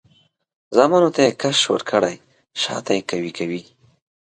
[0.75, 2.15] زامنو ته یې کش ورکړی؛
[2.61, 3.61] شاته یې قوي کوي.